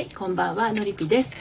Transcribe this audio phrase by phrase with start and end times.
[0.00, 1.36] はい、こんばんは、のりぴです。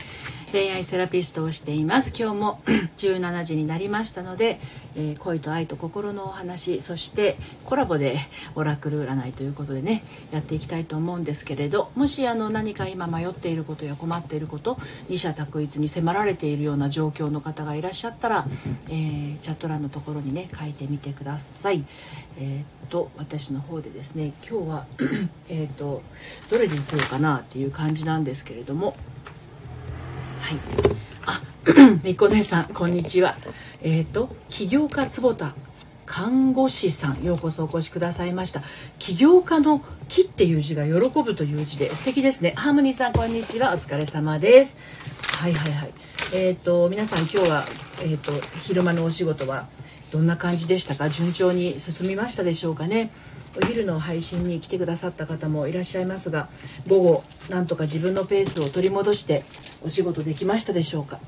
[0.52, 2.12] 恋愛セラピストをしています。
[2.18, 2.62] 今日も
[2.98, 4.60] 17時になりましたので、
[4.96, 8.18] えー、恋と愛と心のお話、そしてコラボで
[8.56, 18.48] オラクル占いということでね、やっていきたいと思うんですけれど、もしあの何か今迷っていることや困っていること、二者択一に迫られているような状況の方がいらっしゃったら、
[18.88, 21.86] えー、チャット欄のところにね、書いてみてください。
[22.40, 24.86] えー、っと私の方でですね今日は
[25.50, 26.02] えっと
[26.50, 28.96] どれでいこうかなっていう感じなんですけれども
[30.40, 30.60] はい。
[31.26, 31.42] あ
[32.04, 33.38] みこ姉さんこんにちは。
[33.82, 35.54] えー、と起業家坪田
[36.06, 38.62] 看護師さんようこそお越しくださいました。
[38.98, 42.54] 起業家の木っていう字が喜ぶという字で素敵ですね。
[42.56, 43.74] ハーモニーさんこんにちは。
[43.74, 44.78] お疲れ様です。
[45.38, 45.94] はいはいはい。
[46.34, 47.64] えっ、と皆さん今日は
[48.02, 48.32] えっ、と
[48.64, 49.68] 昼間のお仕事は
[50.12, 51.10] どんな感じでしたか？
[51.10, 53.12] 順調に進みましたでしょうかね？
[53.58, 56.50] お昼の配信に来てくださった方もいらっしゃいますが
[56.88, 59.44] 午後なんとか自分のペースを取り戻して
[59.84, 61.20] お仕事できましたでしょうか？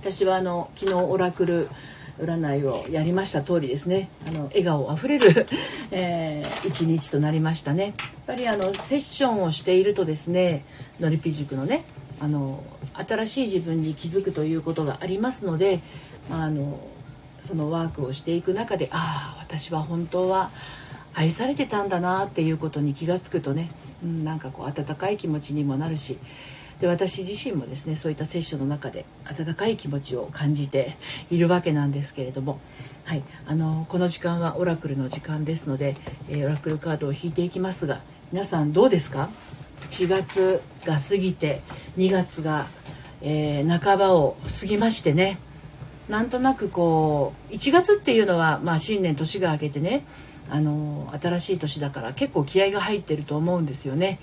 [0.00, 1.68] 私はあの昨日オラクル
[2.20, 4.08] 占いをやりました通りですね。
[4.26, 5.46] あの笑顔あふれる、
[5.92, 7.84] えー、一日となりましたね。
[7.84, 7.94] やっ
[8.26, 10.64] ぱりあのセッションをしているとですね
[11.00, 11.84] のりぴ塾のね
[12.20, 12.64] あの
[12.94, 15.80] 新しい自分に気づくということがありますので
[16.30, 16.80] あの
[17.42, 20.50] そのワークをしていく中でああ私は本当は
[21.18, 23.72] 愛されてたんだなっていうことに気が付くとね、
[24.04, 26.16] うん、なんかこう温かい気持ちにもなるし
[26.80, 30.96] で私自身もですねそういったセッションの中で温かい気持ちを感じて
[31.28, 32.60] いるわけなんですけれども、
[33.04, 35.96] はい、あのこの時間はオラクルの時間ですので、
[36.28, 39.28] えー、オラクルカードを引いていきますが皆さんどうですか
[39.90, 41.62] ？1月が過ぎて
[41.96, 42.66] 2月が、
[43.22, 45.38] えー、半ばを過ぎましてね
[46.08, 50.04] なんとなくこう1月っていうのは、まあ、新年年が明けてね
[50.50, 54.18] あの新しい年だから結構気合が入ってると思うんですよね。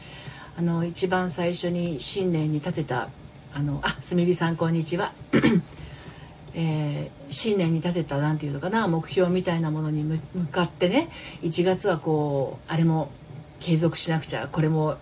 [0.58, 3.10] あの一番最初に新年に立てた
[3.54, 5.14] あのあすみびさんこんにちは、
[6.56, 11.10] えー、新年に立てた何て言うのかな目標みたいなものに向かってね
[11.42, 13.12] 1月はこうあれも
[13.60, 14.98] 継続しなくちゃこれも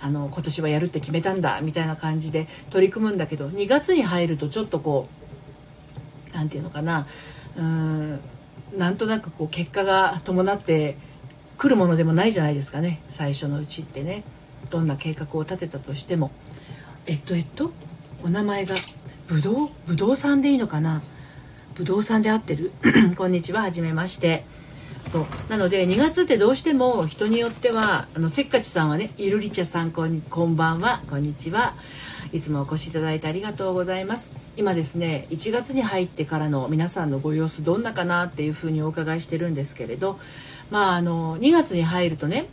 [0.00, 5.08] あの今年はやるって決めたんだみたいな感じで取り組むんだけど2月に入るとちょっとこ
[6.30, 7.06] う何て言うのかな
[7.56, 8.20] うーん
[8.76, 10.96] なんとなくこう結果が伴って
[11.56, 13.02] くるものでもないじゃないですかね。
[13.08, 14.22] 最初のうちってね。
[14.70, 16.30] どんな計画を立てたとしても。
[17.06, 17.72] えっとえっと
[18.22, 18.74] お名前が
[19.26, 21.02] ぶどうぶどうさんでいいのかな？
[21.74, 22.72] ぶどうさんで合ってる？
[23.16, 23.62] こんにちは。
[23.62, 24.44] はじめまして。
[25.06, 25.26] そう。
[25.48, 31.02] なので2月ってどうしても人によってはあのせっかちさんはねゆるりちゃさんこんこんばんは。
[31.08, 31.74] こんにちは。
[32.32, 34.32] いつもお越しいただいてありがとうございます。
[34.56, 40.18] 今ですね1月に入ってからの皆さんのご様子どんなかなっていうふうにお伺いしてるんですけれど
[40.70, 42.46] まああの2月に入るとね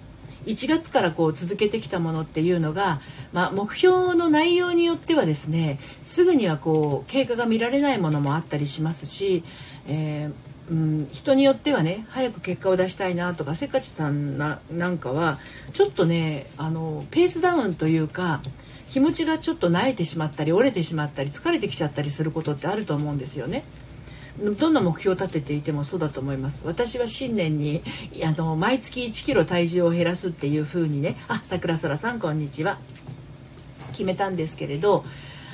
[0.46, 3.02] 1月からこう続けてきたものっていうのが、
[3.34, 9.44] まあ、目標の内容によってはですねすぐにはこう経過が見られないものもあったりしますし、
[9.88, 15.40] えー、うん、人によってはね早く結果を出したいなとかせっかちさんななんかは
[15.74, 18.41] ちょっとねあのペースダウンというか
[18.90, 23.63] 気持ちがちょっと萎えてしまったり折れてしまったり疲れてきちゃったりすることってあると思うんですよね。
[24.59, 26.62] どんな目標を立てていてもそうだと思います。
[26.66, 27.81] 私は新年に
[28.23, 31.18] あの毎月1キロ体重を減らすっていう風にね。
[31.28, 32.78] あ桜空さんこんにちは。
[33.91, 35.06] 決めたんですけれど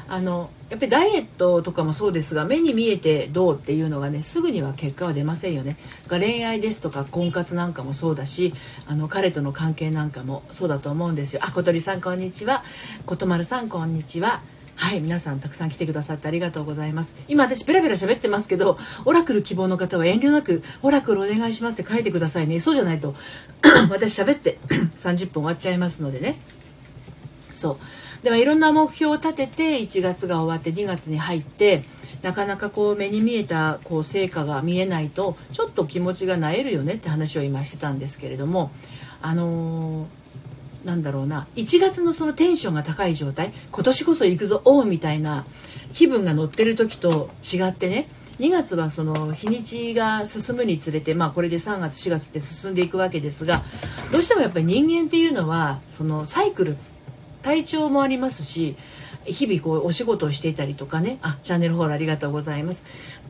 [0.08, 5.76] あのやっぱりダイエットとかもそうですが目に見えてどうっていうのがねすぐには結果は出ませんよね。
[6.08, 8.54] が恋愛ですとか婚活なんかもそうだし
[8.88, 11.42] あの彼との関係なんかもそうだと思うんですよ。
[11.44, 12.64] あ小鳥さんこんにちは。
[13.06, 14.44] ことまるさんこんにちは。
[14.76, 17.18] はい皆さんたくさん来てくださってありがとうございます。
[17.28, 22.62] 今私ペラペラ喋ってますけどオラクル希望の方は遠慮なくオラクルお願いしますって書いてくださいね。
[22.62, 23.14] そうじゃないと
[23.92, 24.58] 私喋って
[24.96, 26.40] 30分終わっちゃいますのでね。
[27.52, 27.78] そう。
[28.24, 31.84] でもいろんな目標を立てて1月が終わって2月に入って
[32.22, 38.72] なかなかこう目に見えたこう成果が見えないとちょっと気持ちがなえるよねって話を今してたんですけれども
[39.24, 45.46] あのー、なんだろうな1月のそのテンションが高い状態今年こそ行くぞおうみたいな
[45.94, 48.08] 気分が乗ってる時と違ってね
[48.40, 53.64] 2月はその日にちが進むにつれて、まあ、これで3月4月って進んでいくわけですが
[54.12, 56.91] どうしてもやっぱり人間っていうのはそのサイクルって
[57.42, 58.76] 体調もありますし
[59.26, 61.20] 日々こうお仕事をしていたりとかね。
[61.22, 62.84] あチャンネルフォローありがとうございます。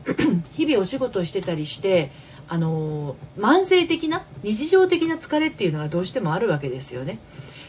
[0.52, 2.10] 日々お仕事をしてたりして
[2.48, 7.18] あの慢性的な日常的な疲れっていうのがどうしてもあるわけですよね。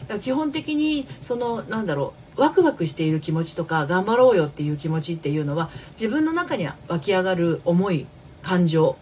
[0.02, 8.06] だから基本的にそのなんだろうワクワクしている気持ちとか頑張ろうよっていう気持ちっていうのは自分の中に湧き上がる思い
[8.42, 8.96] 感情。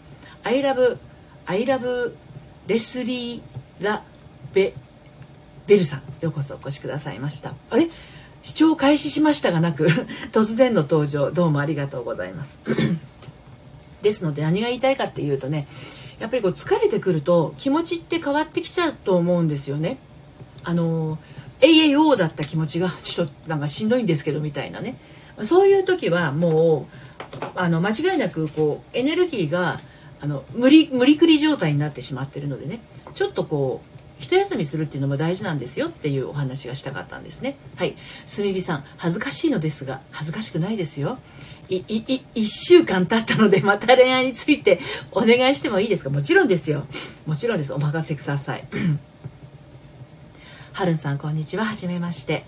[0.45, 0.99] I love
[1.47, 2.13] I love
[2.67, 3.41] レスリー・
[3.85, 4.03] ラ・
[4.53, 4.75] ベ
[5.67, 7.55] ベルさんようこそお越しくださいました。
[7.71, 7.89] あれ？
[8.43, 9.87] 視聴開始しましたがなく
[10.33, 12.59] 突然の登場どうもありがとうございます。
[14.03, 15.69] ですので何が言いたいかっていうとね
[16.19, 19.99] やっぱりこう疲れてくると気持ちって変わってきちゃうと思うんですよね。
[20.65, 21.19] あの
[21.61, 24.99] AAO だった気持ちがちょっとなんかしんどいんですけどみたいなね。
[25.45, 26.89] そういう時はも
[27.41, 29.81] うあの間違いなくこうエネルギーが
[30.21, 32.81] あの無理無理くり状態になってしまってるのでね。
[33.15, 33.92] ちょっとこう
[34.23, 37.57] 一休みするっていうのも大事なんですよっていうお話がしたかったんですね。
[37.77, 37.97] はい。
[38.35, 41.19] 炭火さん恥ずかしいのですが恥ずかしくないですよ。
[41.69, 44.79] いいい1週間経ったので また恋愛について
[45.11, 46.11] お願いしてもいいですか？
[46.11, 46.87] もちろんですよ。
[47.27, 47.73] もちろんです。
[47.73, 48.65] お任せください。
[50.73, 51.65] はるんさんこんにちは。
[51.65, 52.45] はじめまして。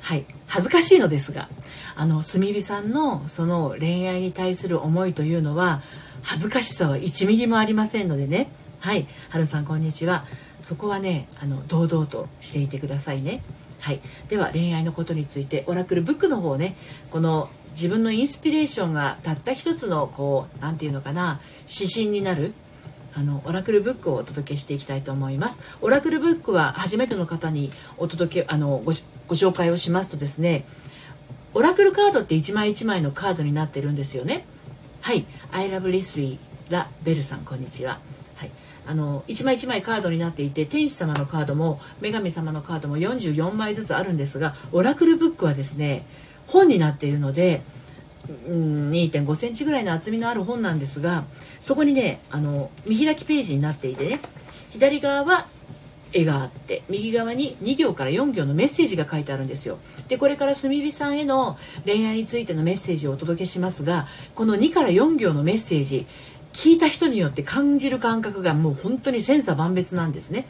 [0.00, 0.24] はい。
[0.48, 1.48] 恥ずかしいのですが
[1.94, 5.82] あの炭火さんのその恋愛に対する思いというのは
[6.22, 8.50] 恥ずかしさは1ミリもありませんのでね。
[8.80, 9.06] はい。
[9.28, 10.24] はるさんこんにちは。
[10.62, 13.42] そこはねあの堂々としていてくださいね。
[13.80, 14.00] はい。
[14.28, 16.76] では恋愛のことについてオラクルブックの方ね
[17.10, 22.52] この自分のインスピレーションがたった一つのこう何て言うのかな指針になる
[23.14, 25.60] あのオラクルブックをお届けしていきたいと思います。
[25.80, 28.92] オラクルブックは初めての方にお届けあのご
[29.34, 30.64] 紹介をしますとですね
[31.54, 34.46] オラクルカードって1枚1枚のカードになってるんですよね。
[35.00, 35.26] はい。
[35.50, 36.38] I love Leslie
[36.70, 38.11] ラベルさんこんにちは。
[38.86, 46.04] あの1枚1枚カードになっていて天使様のカードも女神様のカードも44枚ずつあるんですがオラクルブックはですね
[46.46, 47.62] 本になっているので、
[48.48, 51.24] 2 5センチぐらいの厚みのある本なんですが
[51.60, 54.20] そこにねあの見開きページになっていてね
[54.70, 55.46] 左側は
[56.12, 59.78] 絵があって右側に2行から4行のメッセージが書いてあるんですよ。
[60.08, 66.06] でこれから炭火さんへの恋愛についてのメッセージをお届けしますがこの2から4行のメッセージ
[66.52, 70.46] 聞いた人によって感じる感覚がもう本当に千差万別なんですね。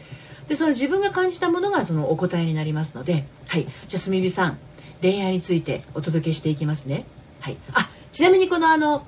[0.48, 3.66] でその自分が感じたものがそのお答えになりますのではい。
[3.86, 4.58] じゃあ炭火さん
[5.00, 7.06] 恋愛についてお届けしていきますね。
[7.40, 7.56] はい。
[7.72, 9.06] あちなみにこのあの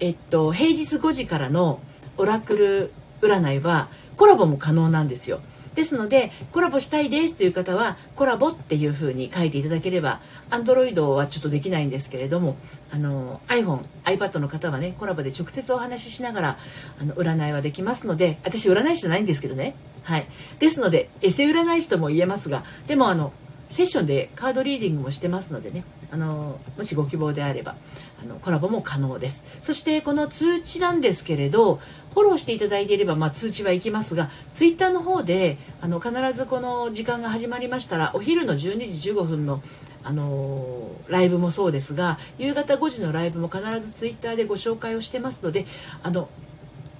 [0.00, 1.80] えっと平日5時からの
[2.16, 2.92] オラクル
[3.22, 5.40] 占いはコラボも可能なんですよ。
[5.74, 10.20] ですのでコラボしたいですという方はコラボっていうふうに書いていただければ
[10.50, 12.56] Android はちょっとできないんですけれども
[12.90, 16.58] あの iPhone、iPad の方はねコラボで直接お話ししながら
[17.00, 19.74] あの占いはできますので私占い師じゃないんですけどね。
[20.02, 20.26] はい。
[20.58, 23.32] ですのでエセ占い師とも言えますがでもあの
[23.72, 25.84] セッションでカードリーディングもしてますのでね。
[26.10, 27.74] あのもしご希望であれば
[28.22, 29.46] あのコラボも可能です。
[29.62, 31.80] そしてこの通知なんですけれど
[32.12, 38.58] フォローしていただいていれば、まあ、通知はいきますがツイッターの方であの必ずこの時間が始まりましたらお昼の12
[38.92, 39.62] 時15分の
[40.04, 45.64] あのライブもそうですが夕方5時のライブも必ずツイッターでご紹介をしてますので
[46.02, 46.28] あの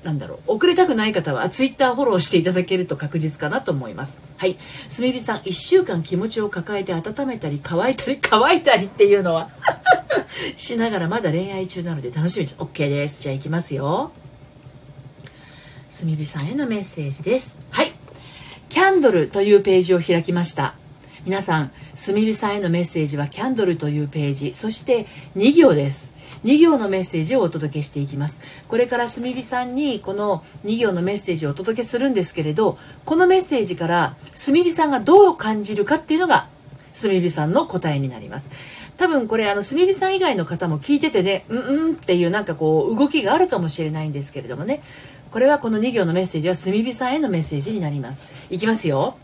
[0.04, 0.56] なんだろう。
[0.56, 4.18] 遅れたくない方はツイッターフォローしていただけると確実かなと思います。
[4.36, 4.56] はい。
[4.88, 9.50] すみびさん1週間気持ちを抱えて温めたり乾いたり 乾いたりっていうのは
[10.56, 12.56] しながらまだ恋愛中なので楽しみです。
[12.58, 13.18] OK です。
[13.20, 14.12] じゃあ行きますよ。
[15.88, 17.58] すみびさんへのメッセージです。
[17.70, 17.92] はい。
[18.68, 20.74] キャンドルというページを開きました。
[21.24, 24.52] 皆さんすみびさんへのメッセージはキャンドルというページ。
[24.52, 25.06] そして
[25.36, 26.11] 2行です。
[26.44, 28.40] 2行のメッセージをお届けしていきます。
[28.68, 36.48] これから炭火さんにこの2行のメッセージをお届けするんですけれどこのメッセージから炭火さんがどう感じるかっていうのが
[37.00, 38.50] 炭火さんの答えになります。
[38.96, 44.82] 多分これあの炭火さん以外の方も聞いててねうんうんっていうなんかこう動きがあるかもしれないんですけれどもね。
[45.30, 48.26] これはこの2行のメッセージは炭火さんへのメッセージになります。
[48.50, 49.16] いきますよ。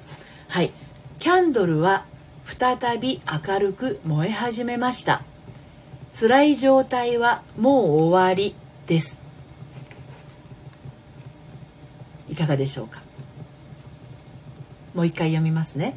[0.48, 0.72] はい。
[1.18, 2.06] キャンドルは
[2.46, 5.22] 再び明るく燃え始めました。
[6.12, 8.54] 辛い状態はもう終わり
[8.86, 9.22] です。
[12.28, 13.02] いかがでしょうか？
[14.94, 15.96] もう一回読みますね。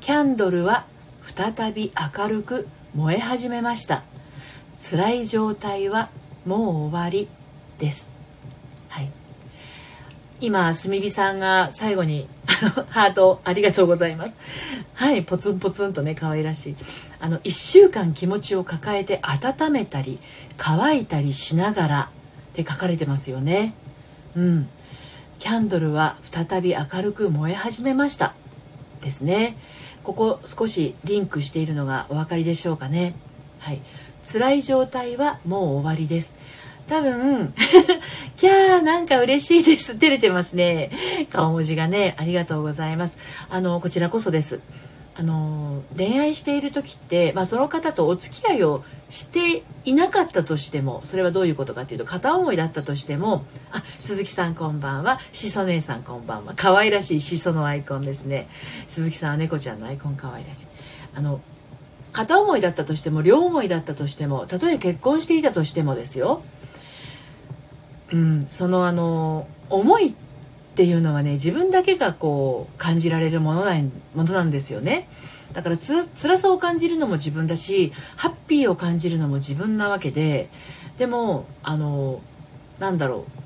[0.00, 0.86] キャンドルは
[1.36, 4.02] 再び明るく燃え始めました。
[4.78, 6.10] 辛い状態は
[6.44, 7.28] もう終わり
[7.78, 8.12] です。
[8.88, 9.10] はい。
[10.40, 12.28] 今炭火さんが最後に
[12.88, 14.36] ハートありがとうございます。
[15.00, 16.76] はいポツンポツンとね可愛らしい
[17.20, 20.18] あの1週間気持ちを抱えて温めたり
[20.58, 22.10] 乾いたりしながら
[22.50, 23.72] って書かれてますよね
[24.36, 24.68] うん
[25.38, 28.34] キャンドルは再び明るく燃え始めました
[29.00, 29.56] ですね
[30.02, 33.14] ここ少しリンクしているのがお分かりでしょうかね
[33.58, 33.80] はい
[34.30, 36.36] 辛い状態はもう終わりです
[36.90, 37.54] 多分、
[38.36, 39.94] キャー、なんか嬉しいです。
[39.94, 40.90] 照れてますね。
[41.30, 43.16] 顔文字がね、ありがとうございます。
[43.48, 44.58] あの、こちらこそです。
[45.14, 58.48] あの、恋愛している時って、まあ、その方とお付き合いをしていなかったとしても、それはどういうことかっていうと、片思いだったとしても、あ、鈴木さんこんばんは、しそ姉さんこんばんは、可愛らしいしそのアイコンですね。
[58.86, 60.66] 鈴木さんは猫ちゃんのアイコン可愛らしい。
[61.14, 61.40] あの
[62.12, 66.42] 片思いだったとしても両思いだったとしてもたとえ結婚していたとしてもですよ、
[68.12, 70.29] うん、そのあの思いって
[70.70, 73.74] っていうのはね自分だけがこう感じられるものな
[74.14, 75.08] ものなんですよね。
[75.52, 80.48] だからつ辛さを感じるのも自分だしハッピーを感じるのも自分なわけで
[80.96, 82.20] でもあの
[82.78, 83.40] なんだろう。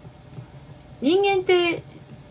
[1.01, 1.83] 人間って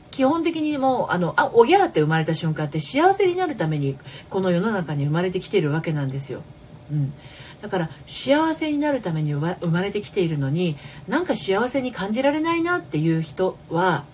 [0.10, 3.98] 基本的にもうあのあおぎゃーって生まれた瞬間って幸せになるために
[4.30, 6.44] この世の中に生まれてきてるわけなんですよ。
[6.92, 7.14] うん、
[7.62, 14.06] だから幸せになるために生まれてきているのになんか幸せに感じられないなっていう人は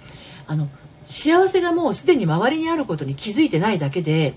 [0.49, 0.67] あの
[1.05, 4.33] 幸せがもうすでに周りにあることに気づいてないだけで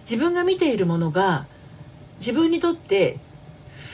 [0.00, 1.46] 自分が見ているものが
[2.18, 3.18] 自分にとって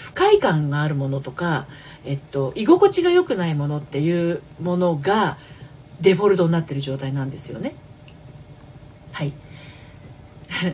[0.05, 1.67] 不快感があるものとか、
[2.05, 5.39] えっと、居心地が良くないものっていうものが
[6.01, 7.75] デフォルトになってる状態なんですよね。
[9.13, 9.33] はい。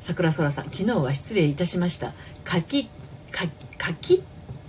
[0.00, 2.12] 桜空さん昨日は失礼いたしました。
[2.50, 2.86] 書き
[3.30, 3.44] か
[3.80, 4.24] 書き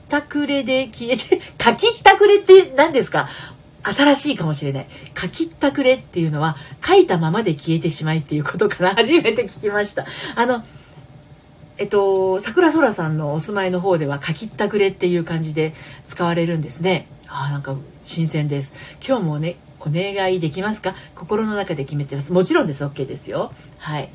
[0.08, 3.28] たくれで消えて 書きたくれって何ですか？
[3.84, 4.88] 新しいかもしれない。
[5.20, 10.06] 書きったくれっていうのは書いたままで消えてしまいっていうことから 初めて聞きました。
[10.36, 10.64] あの、
[11.78, 15.74] えっと、桜空さんのお住まいの方では書きったくれっていう感じで
[16.06, 17.08] 使われるんですね。
[17.28, 18.74] ああ、なんか新鮮です。
[19.06, 20.96] 今日もね、お願いできますか？
[21.16, 22.32] 心の中で決めてます。
[22.32, 22.86] もちろんです。
[22.86, 23.52] OK ですよ。
[23.80, 24.10] はい。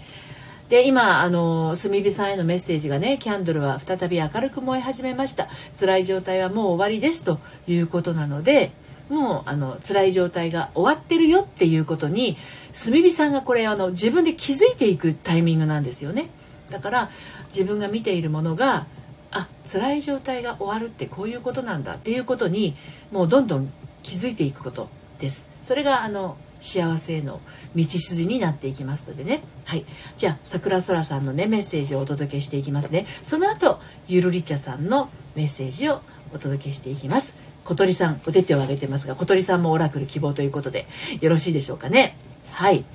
[0.68, 5.48] で、今、あの、炭火さんへのメッセージがね、キャンドルは再び明るく燃え始めました。
[5.78, 8.70] 辛い状態はもう終わりですということなので、
[9.08, 12.36] もうあの辛い状態が終わってるよっていうことに
[12.72, 16.30] 炭火さんがこれあの自分で気づいていくタイミングなんですよね。
[16.70, 17.10] だから
[17.48, 18.86] 自分が見ているものが
[19.30, 22.76] あ辛い状態が終わるってこういうことなんだっていうことに
[23.10, 23.72] もうどんどん
[24.02, 24.88] 気づいていくこと
[25.18, 25.50] です。
[25.60, 27.40] それがあの幸せへの
[27.76, 29.42] 道筋になっていきますのでね。
[29.64, 29.84] はい。
[30.16, 33.06] じゃあ桜空さんのねメッセージをお届けしていきますね。
[33.22, 36.00] その後ゆるりちゃさんのメッセージを
[36.34, 37.47] お届けしていきます。
[37.68, 40.86] 小鳥さんお手手を挙げてますが小鳥さんもオラクル希望ということで
[41.20, 42.16] よろしいでしょうかね？
[42.50, 42.86] はい。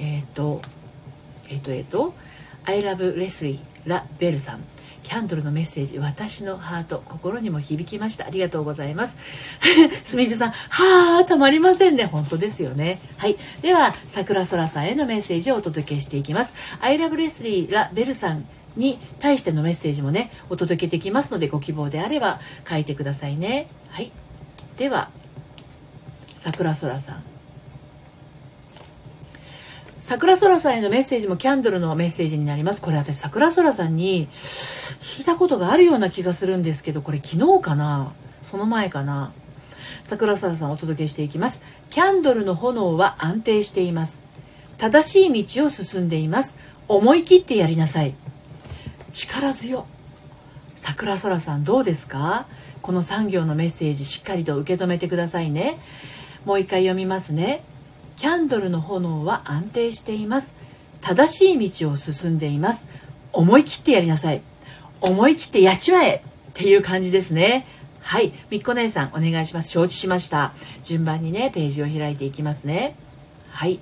[0.00, 0.60] えっ、ー、と
[1.48, 2.14] えっ、ー、とえっ、ー、と
[2.64, 4.64] I love Leslie ラ・ベルさん。
[5.04, 8.26] キャンドルのメッセージ私のハート心にも響きました。
[8.26, 9.16] ありがとうございます。
[10.02, 12.04] すみびさんはあたまりませんね。
[12.04, 13.00] 本当ですよね。
[13.18, 13.36] はい。
[13.62, 16.54] では桜空さんへのメッセージをお届けしていきます。
[16.80, 18.44] I love Leslie ラ・ベルさん。
[18.78, 24.10] に対してのメッセージもねお届けできますのでご希望であれば書いてくださいねはい
[24.78, 25.10] では
[26.34, 27.24] 桜空さん
[29.98, 32.80] 桜空さんへのメッセージもキャンドルのメッセージになります。
[32.80, 38.14] これ私桜空さんに聞いたことがあるような気がするんですけど、これ昨日かな？
[38.40, 39.32] その前かな？
[40.04, 41.60] 桜空さんお届けしていきます。
[41.90, 44.22] キャンドルの炎は安定しています。
[44.78, 46.58] 正しい道を進んでいます。
[46.88, 48.14] 思い切ってやりなさい。
[49.10, 49.86] 力強。
[50.76, 52.46] 桜空さんどうですか？
[52.82, 55.78] この産業のメッセージしっかりと受け止めてくださいね。
[56.44, 57.64] もう一回読みますね。
[58.16, 60.54] キャンドルの炎は安定しています。
[61.00, 62.88] 正しい道を進んでいます。
[63.32, 64.42] 思い切ってやりなさい。
[65.00, 66.22] 思い切ってやっちまえ。
[66.50, 67.66] っていう感じですね。
[68.00, 68.32] はい。
[68.50, 69.70] みっこ姉さんお願いします。
[69.70, 70.52] 承知しました。
[70.82, 72.96] 順番にねページを開いていきますね。
[73.50, 73.80] はい。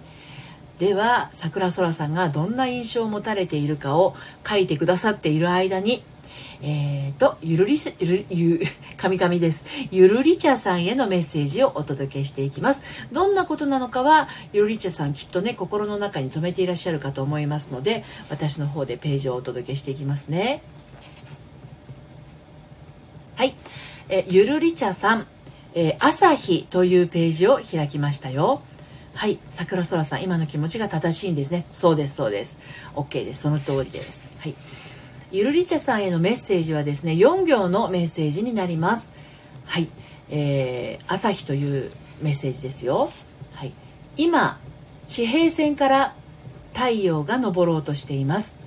[0.79, 4.15] では桜空さんがどんな印象を持たれているかを
[4.47, 6.03] 書いてくださっている間に
[6.63, 8.61] えーと、ゆるりせ、ゆる、ゆ、
[8.97, 9.67] かみかみです。
[9.91, 12.83] ゆるり茶さんへのメッセージをお届けしていきます。
[13.13, 20.63] どんなことなのかは、ゆるり茶さんきっとね、心の中に留めていらっしゃるかと思いますので、私の方でページをお届けしていきますね。
[23.35, 23.55] はい。
[24.09, 25.27] え、ゆるり茶さん、
[25.75, 28.63] えー、朝日というページを開きましたよ。
[29.17, 29.39] はい。
[29.49, 31.67] 桜空さん、今の気持ちが正しいんですね。
[31.73, 32.59] そうです、そうです。
[32.95, 33.43] OK です。
[33.43, 34.29] その通りです。
[34.39, 34.55] はい。
[35.33, 39.13] ゆるりちゃさんへのメッセージはですね4行のメッセージになります
[39.65, 39.89] はい、
[40.31, 41.91] えー、朝日という
[42.23, 43.11] メッセージですよ
[43.55, 43.73] はい
[44.17, 44.61] 今
[45.07, 46.15] 地平線から
[46.75, 48.59] 太陽が昇ろうとしています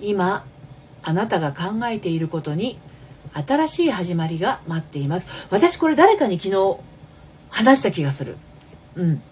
[0.00, 0.44] 今
[1.02, 2.78] あなたが考えていることに
[3.32, 6.76] 新しい始まりが待っています私これ誰かに昨日
[7.50, 8.36] 話した気がする
[8.96, 9.22] うん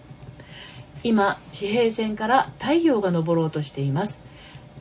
[1.07, 4.25] 今地平線から太陽が昇ろうとしています。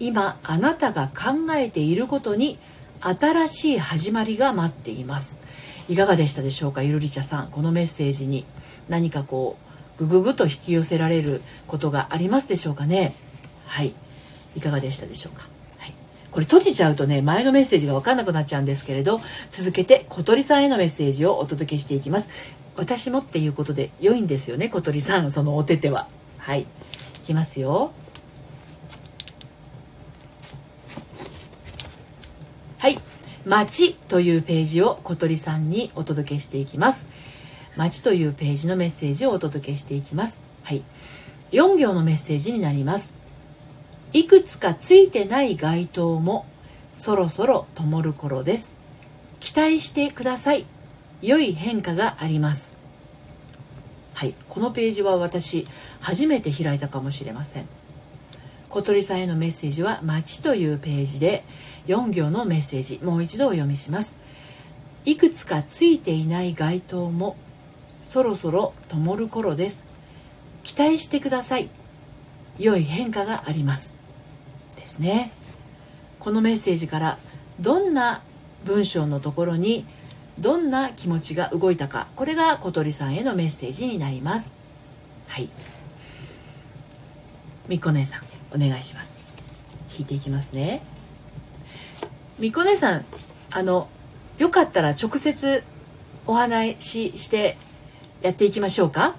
[0.00, 2.58] 今あなたが考えていることに
[3.00, 5.38] 新しい始まりが待っています。
[5.88, 7.48] いかがでしたでしょうかゆるりちゃさん。
[7.52, 8.44] このメッセージに
[8.88, 9.56] 何かこ
[10.00, 13.14] うぐぐぐと引き寄せられることがありますでしょうかね。
[13.64, 13.94] はい。
[14.56, 15.46] いかがでしたでしょうか。
[15.78, 15.94] はい。
[16.32, 22.28] これ閉じちゃうとね前のメッセージが分かんなくなっちゃうんですけれど続けて小鳥さんへのメッセージをお届けしていきます。
[22.76, 26.08] 私もっていうことで良いんですよね小鳥さんそのお手手は。
[26.38, 26.62] はい。
[26.62, 26.66] い
[27.26, 27.90] きますよ。
[32.78, 33.00] はい
[33.44, 37.08] 「街」というページを小鳥さんにお届けしていきます
[37.74, 40.44] 「街」というページのメッセージをお届けしていきます。
[40.62, 40.82] はい。
[41.52, 43.14] 4行のメッセージになります。
[44.12, 46.46] いくつかついてない街灯も
[46.94, 48.74] そろそろ灯る頃です。
[49.40, 50.66] 期待してください。
[51.22, 52.72] 良い変化があります。
[54.14, 54.34] はい。
[54.48, 55.66] このページは私
[56.00, 57.68] 初めて開いたかもしれません。
[58.68, 61.44] 小鳥さんへのメッセージは「街」というページで
[61.86, 64.18] 4行のメッセージもう一度お読みします。
[65.04, 67.36] いくつかついていない街灯も
[68.02, 69.84] そろそろ灯る頃です。
[70.64, 71.68] 期待してください。
[72.58, 73.94] 良い変化があります。
[74.76, 75.30] ですね。
[76.18, 77.18] このメッセージから
[77.60, 78.22] どんな
[78.64, 79.86] 文章のところに
[80.38, 82.08] どんな気持ちが動いたか。
[82.14, 84.52] これが小鳥さんへのメッセージになります。
[85.28, 85.48] はい。
[87.68, 88.22] みっこ姉さん
[88.54, 89.14] お願いします。
[89.96, 90.82] 引いていきますね。
[92.38, 93.04] みっこ姉さん
[93.50, 93.88] あの
[94.36, 95.64] よかったら直接
[96.26, 97.56] お話しして
[98.20, 99.16] やっていきましょうか。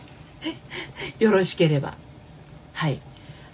[1.18, 1.94] よろしければ。
[2.72, 3.00] はい。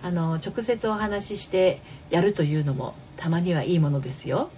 [0.03, 4.51] あの直接お話ししてやるというのもたまにはいいものですよ。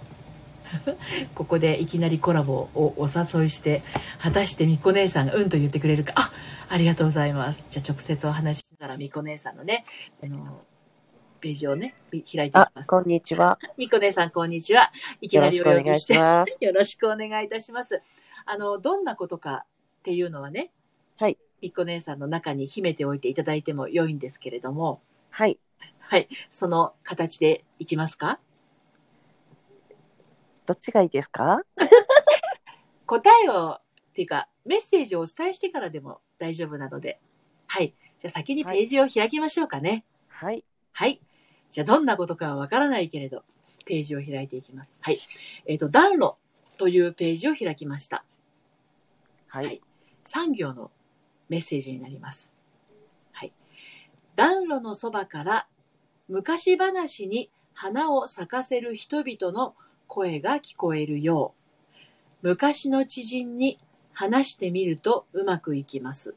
[1.35, 3.81] ここでいきなりコラボをお誘いして
[4.19, 6.31] 果たしてみっこ姉さんがうんと言ってくれるかあ
[6.69, 9.85] ありがとうございますじゃあ直接お話しながらみっこ姉さんのね
[10.23, 10.61] あの
[11.39, 13.57] ページをね開いていきあま、すこんにちは。
[13.77, 16.57] みっこ姉さんこんにちはいきよなりお呼びししてます。
[16.59, 18.01] よろしくお願いいたします
[18.45, 19.65] あのどんなことか
[19.99, 20.71] っていうのはね
[21.17, 21.37] はい。
[21.61, 25.57] みっこ姉さんの中に秘めておいていただいても良いんですけれどもはい。
[25.99, 28.39] はいその形でいきますか？
[30.69, 31.61] どっちがいいですか？
[33.07, 33.81] 答えをっ
[34.13, 37.19] ていうかメッセージをお伝えしてからでも大丈夫なので。
[37.65, 37.95] はい。
[38.19, 40.05] じゃあ先にページを開きましょうかね。
[40.27, 40.63] はい。
[40.91, 41.19] はい、
[41.71, 43.43] じゃあどんなことかはわからないけれど
[43.85, 44.95] ページを開いていきます。
[45.01, 45.17] はい。
[45.65, 46.37] えっ、と暖炉
[46.77, 48.23] というページを開きました。
[49.47, 49.65] はい。
[49.65, 49.81] はい。
[50.23, 50.91] 産業の
[51.47, 52.53] メッセージになります。
[53.31, 53.53] はい。
[54.35, 55.67] 暖炉のそばから
[56.27, 59.73] 昔話に花を咲かせる人々の
[60.09, 61.53] 声が聞こえるよ
[62.43, 62.47] う。
[62.49, 63.79] 昔の知人に
[64.11, 66.35] 話してみるとうまくいきます。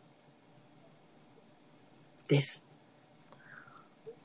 [2.28, 2.68] です。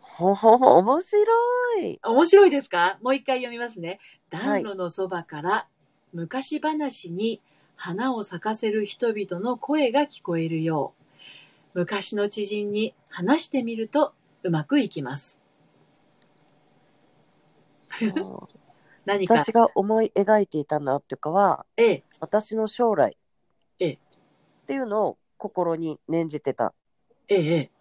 [0.02, 2.00] ほほほ、面白い。
[2.04, 3.00] 面白いですか？
[3.02, 4.00] もう一回読みますね。
[4.32, 4.64] はい。
[4.64, 5.68] 暖炉のそばから
[6.14, 7.42] 昔話に
[7.76, 11.04] 花を咲かせる人々の声が聞こえるよう。
[11.74, 15.40] 昔の知人に話してみるとうまくいきます
[19.08, 19.36] 何か。
[19.36, 22.04] 私が思い描いていたのっていうかは、ええ。
[22.20, 23.18] 私の将来。
[23.80, 23.94] ええ。
[23.94, 23.98] っ
[24.68, 26.74] ていうのを心に念じてた。
[27.30, 27.72] ええええ。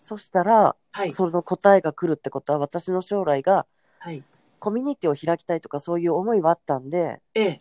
[0.00, 1.10] そしたら、はい。
[1.12, 3.66] その答えが来るってことは、私の将来が
[4.00, 4.24] はい。
[4.60, 7.58] コミュニティを開きたいとかそういう思いはあったんで、ええ。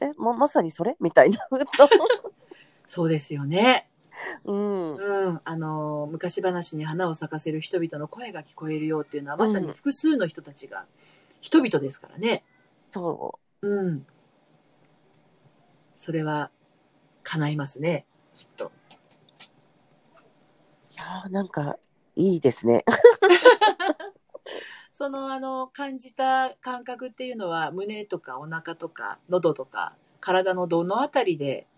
[0.00, 0.96] え、ま、まさにそれ？
[1.00, 1.38] みたいな。
[2.86, 3.88] そうですよね。
[4.44, 4.94] うん。
[4.94, 5.40] うん。
[5.44, 10.86] あの昔話に花を咲かせる人々の声が聞こえるようっていうのはまさに複数の人たちが
[11.46, 12.42] 人々ですからね
[12.90, 14.04] そうん。
[15.94, 16.50] それは
[17.22, 18.04] 叶いますね、
[18.34, 18.66] きっと。
[18.66, 18.70] う。
[20.92, 21.78] いやーなんか、
[22.16, 22.84] いいですね。
[24.90, 31.68] その、あの、感じた感覚っていうのは、胸とかお腹とか、喉とか、体のどのあたりで、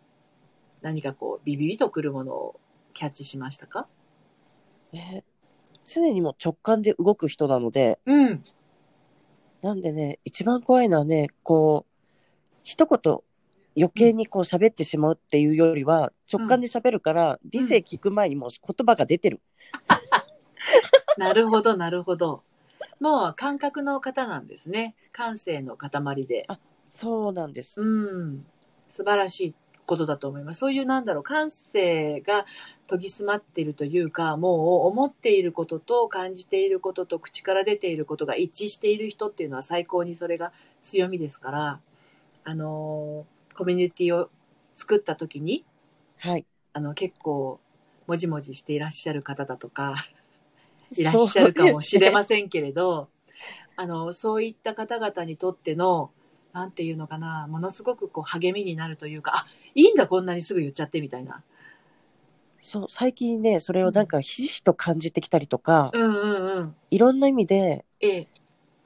[0.81, 2.61] 何かこう、ビビビとくるものを
[2.94, 3.87] キャッチしましたか？
[4.94, 5.24] えー
[5.90, 8.44] 常にもう直感で動く人なので、うん。
[9.62, 13.18] なんでね、一番怖いのはね、こう、一言
[13.77, 19.40] 余計にこう喋ってしまうっていうよりは、直感で喋るから、理性聞く前にもう言葉が出てる。
[21.18, 22.42] なるほど、なるほど。
[23.01, 24.94] もう感覚の方なんですね。
[25.12, 26.47] 感性の塊で。
[26.88, 27.81] そうなんです。
[27.81, 28.47] うん。
[28.88, 29.55] 素晴らしい
[29.88, 30.61] ことだと思います。
[30.61, 32.44] そういうなんだろう、感性が
[32.87, 41.81] 研ぎ澄まっているというか、もう思っていることと感じていることと口から出ていることが一致している人っていうのは最高にそれが強みですから、
[42.44, 44.29] あのー、コミュニティを
[44.77, 45.64] 作った時に、
[46.18, 46.44] はい。
[46.74, 47.59] あの、結構、
[48.07, 49.96] もじもじしていらっしゃる方だとか、
[50.96, 53.09] いらっしゃるかもしれませせんけれど、
[53.77, 56.11] あの、そういった方々にとっての、
[56.59, 61.44] なんていうのかな、ものすごくこう励みになるというか、あ、いいんだ、こんなにすぐ言っちゃってみたいな。
[62.59, 66.77] そう、最近ね、それをなんかひしひしと感じてきたりとか、うんうんうん。
[66.90, 68.29] いろんな意味で、ええ、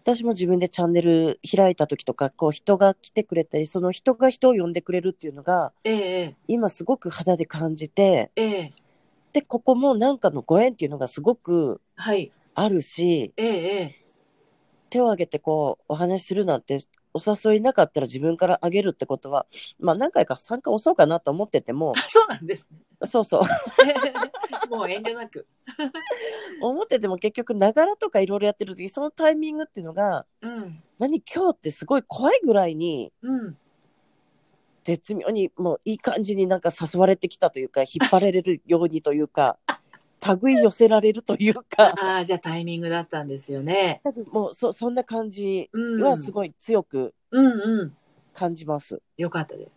[0.02, 8.72] 私も自分でチャンネル開いた時とか、こう人が来てくれたり、その人が人を呼んでくれるっていうのが、ええ、今すごく肌で感じて、ええ、
[9.32, 14.02] で、ここもなんかのご縁っていうのがすごくはい、あるし、ええ、
[14.90, 16.78] 手を挙げてこうお話しするなんて
[17.14, 19.46] お誘いなかったら自分からあげるってことは、
[19.79, 22.79] まあ何回か参加押そうかなと思ってても、 そうなんですね。
[23.05, 23.42] そうそう、
[24.70, 25.46] もう遠慮なく。
[26.61, 30.83] 思ってても結局ながらとかいろいろやってる時そのタイミングっていうのが、うん。
[30.98, 33.59] 何今日ってすごい怖いぐらいにうん。
[34.85, 39.59] 絶妙にもういい感じになんか誘われてきたというか、引っ張られるようにというか、
[40.40, 44.00] 類寄せられるというか、ああ、じゃあタイミングだったんですよね。
[44.04, 45.70] 多分もうそそんな感じ。
[45.72, 47.96] はすごい強くうんうん。
[48.35, 49.00] 感じます。
[49.16, 49.74] よかったです。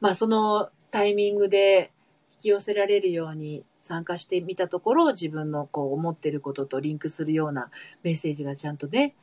[0.00, 1.92] まあそのタイミングで
[2.32, 7.70] 引き寄せられるように参加してみたところ自分のこう思ってることとリンクするような
[8.02, 9.14] メッセージがちゃんとね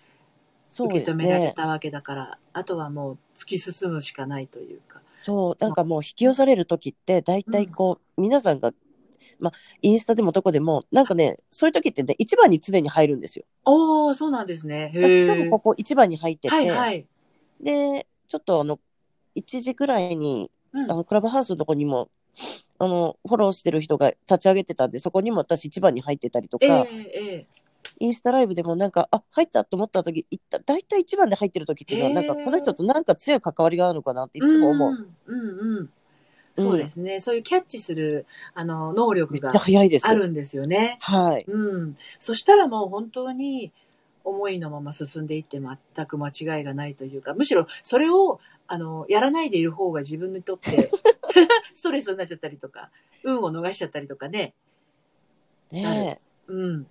[0.78, 1.52] 受け止められ。
[1.56, 5.02] たわけだから、あとはもう突き進むしかないというか。
[5.20, 8.72] そう、なんかもう引き寄せられる時って、大体こう、皆さんが、
[9.40, 13.46] まあ、インスタでもどこでも、なんかね、そういう時ってね、一番に常に入るんですよ。
[13.66, 14.92] おおそうなんですね。
[14.94, 17.06] へ私今日えもここ一番に入ってて、はいはい。
[17.62, 18.80] で、ちょっとあの、
[19.36, 22.10] 1時ぐらいに、うんあの、クラブハウスのとこにも、
[22.78, 27.48] あの、フォローしてる人が立ち上げてたんで、そこにも私一番に入ってたりとか、ええええ
[28.02, 34.92] インスタライブでもなんか、あ、入ったと思った時、いった大体一番で入ってる時っていうのは、なんかこの人となんか強い関わりがあるのかなっていつも思う。
[34.92, 35.90] んうんうん。
[36.60, 37.20] そうですね。
[37.20, 39.52] そういうキャッチするあの能力が。
[40.10, 40.98] あるんですよね。
[41.02, 41.46] はい。
[41.48, 41.98] うん。
[42.18, 43.72] そしたらもう本当に
[44.24, 50.92] 思いのまま進んでいって全く間違いがないというか、むしろそれをあのやらないでいる方が自分にとって
[51.74, 52.92] ストレスになっちゃったりとか、
[53.24, 54.54] 運を逃しちゃったりとかね。
[55.72, 56.52] ねえ。
[56.52, 56.88] うん。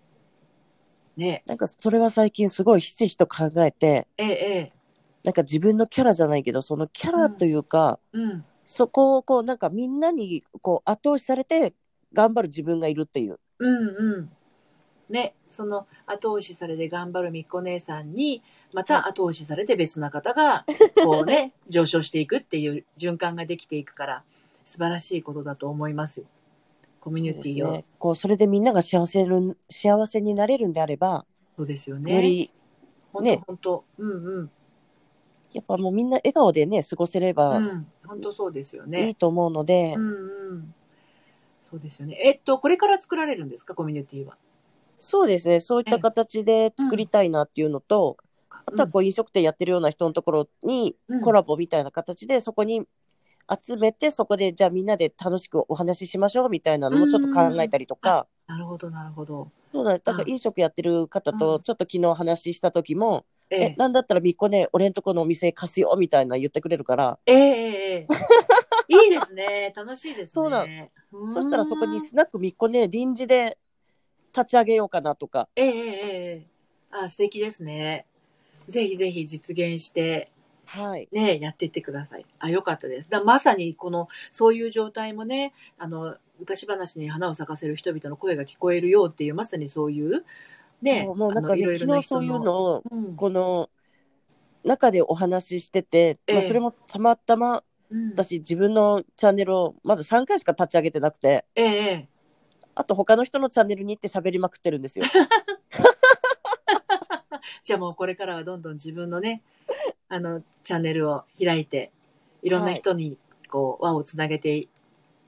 [1.16, 4.78] ねなんかそれは最近すごいひしひしと考えて、えええ
[5.24, 8.18] なんか自分のキャラじゃないけど、そのキャラというか、え。
[8.18, 8.44] うん。
[8.70, 11.72] そこをこうなんかみんなにこう後押しされて
[12.12, 13.40] 頑張る自分がいるっていう。
[13.58, 14.30] うんうん。
[15.08, 18.42] ね、その後押しされて頑張るみっこ姉さんに、
[18.74, 20.66] また後押しされて別な方が、
[21.02, 24.24] こうね、 上昇していくっていう循環ができていくから、
[24.66, 26.26] 素晴らしいことだと思いますよ。
[27.00, 27.68] コミュニティを。
[27.68, 27.84] そね。
[27.98, 31.24] こうそれでみんなが幸せる幸せになれるんであれば、
[31.56, 32.14] そうですよね。
[32.14, 32.50] より
[33.14, 33.84] 本当ね本当。
[33.96, 34.50] うんうん。
[35.52, 37.86] やっぱもうみんな笑顔でね過ごせれうばん。
[38.06, 39.14] 本当そうですよいいね。
[39.14, 40.74] と思うので、うんうん。
[41.64, 42.18] そうですよね。
[42.22, 44.36] えっと、これから作られるんですか、コミュニティは。
[44.96, 45.60] そうですね。
[45.60, 48.16] そういった形で作りたいなっていうのと、
[48.50, 52.86] あとはこう飲食店やってるような人のところにうんコラボみたいな形でそこに
[53.64, 59.50] 集めてそこでじゃあみんなで楽しくお話ししましょうみたいなのもちょっと考えたりとか、なるほど、なるほど。
[59.72, 60.04] そうなんです。
[60.04, 68.08] だから飲食やってる方うんとちょっと昨日話した時も、えええ、なんだったらみっこね、俺んとこのお店貸すよみたいな言ってくれるから、ええええええ
[68.88, 69.72] いいですね。
[69.76, 70.28] 楽しいですね。
[70.32, 70.64] そうな
[71.12, 73.58] うんそしたらそこにスナックみっこね、臨時で
[74.34, 76.46] 立ち上げようかなとか、ええええええ
[76.90, 78.06] あ、素敵ですね。
[78.66, 80.30] ぜひぜひ実現して、
[80.66, 81.08] はい。
[81.12, 82.26] ね、やっていってください。
[82.38, 83.08] あ、よかったです。
[83.08, 90.24] だまさにこの、そういう状態もね、あの、昔話に花を咲かせる人々の声が聞こえるよっていう、まさにそういう、
[90.80, 93.16] ね、もうなんかね、昨日そういうのを、うん。
[93.16, 93.68] この
[94.64, 98.10] 中でお話ししてて、まあ、ええそれもたまたまうん。
[98.12, 102.08] 私自分のチャンネルをまず3回しか立ち上げてなくて、ええええ。
[102.74, 105.04] あと他の人のチャンネルに行って喋りまくってるんですよ。
[107.62, 109.42] じゃあもうこれからはどんどん自分のね、
[110.08, 111.92] あの、チャンネルを開いて、
[112.42, 114.68] いろんな人に、こう、輪をつなげて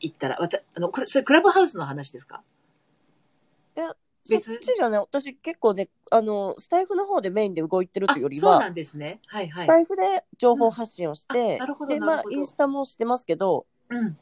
[0.01, 2.43] いったら、わた、あの、これ、それクラブハウスの話ですか？
[4.29, 4.53] 別？
[4.53, 9.21] そっちじゃない、私結構ね、あの、スタイフの方でメインで動いてるというよりはそうな、んですね。
[9.27, 9.65] はいはい。
[9.65, 14.19] スタイフで情報発信をしうんて、で、まあインスタもしてますけど、うん。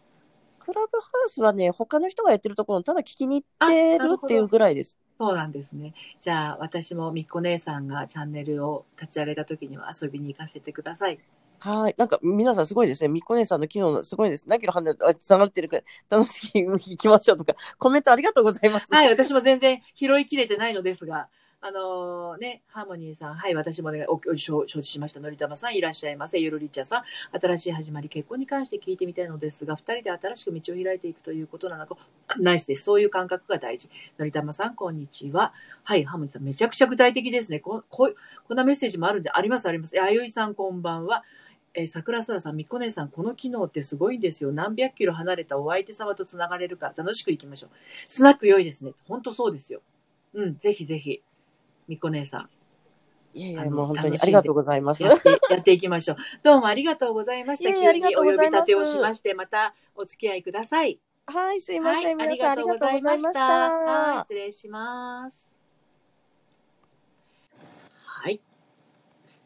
[0.58, 4.98] クラブハウスはね、他の人がやってるところをただ聞きに行ってるっていうぐらいです。
[5.18, 5.94] そうなんですね。
[6.20, 11.18] じゃあ、私もみっこ姉さんがチャンネルを立ち上げた時には遊びに行かせてください。
[11.60, 11.94] はい。
[11.96, 13.08] なんか、皆さんすごいですね。
[13.08, 14.48] みっこ姉さんの機能すごいです。
[14.48, 18.86] 何キロ離れて、つながってるから、楽しく行きましょうとか、コメントありがとうございます。
[18.92, 21.28] はい、私も全然拾いきれてないのですが、
[21.60, 25.18] あのね、ハーモニーさん、はい、私もね、おお承知しました。
[25.18, 26.38] のりたまさん、いらっしゃいませ。
[26.38, 27.02] ゆるりちゃさん、
[27.36, 31.96] 新しい始まり、結婚に関して聞いてみたいのですが、二人で新しく道を開いていくということなのか、
[32.38, 32.84] ナイスです。
[32.84, 33.90] そういう感覚が大事。
[34.18, 35.52] のりたまさん、こんにちは。
[35.82, 37.58] はい、ハーモニーさん、めちゃくちゃ具体的ですね。
[37.58, 38.14] ここ
[38.46, 40.00] こんなメッセージもあるんで、あります、あります。
[40.00, 41.24] あゆいさん、こんばんは。
[41.78, 44.50] えー、桜空さん、みっこ姉さん、この機能ってすごいんですよ。
[44.50, 47.70] 何百キロ離れたお相手様とつながれるから楽しく行きましょう。
[48.08, 48.94] スナック良いですね。
[49.06, 49.80] 本当そうですよ。
[50.34, 51.22] うん、ぜひぜひ、
[51.86, 52.48] みっこ姉さん、
[53.32, 55.04] いやいや、もう本当にありがとうございます。
[55.04, 56.16] やって、やっていきましょう。
[56.42, 57.72] どうもありがとうございました。
[57.72, 60.98] 急にお呼び立てをしまして、またお付き合いください。
[61.26, 62.20] はい、すいまはい、せん。
[62.20, 63.40] あり皆さんありががとうございました。
[63.40, 64.20] はい、た。
[64.22, 65.52] 失礼します。
[68.04, 68.40] はい。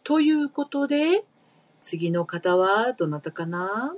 [0.02, 1.24] ということで、
[1.82, 3.94] 次の方はどなたかな？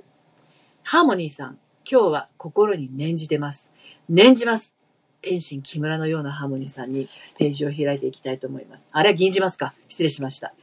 [0.83, 1.59] ハーモニーさん、
[1.91, 3.71] 今日は心に念じてます。
[4.09, 4.75] 念じます。
[5.21, 8.89] 天心木村のようなハーモニーさんにページを開いていきたいと思います。
[8.91, 9.75] あれは銀じますか？
[9.89, 10.55] 失礼しました。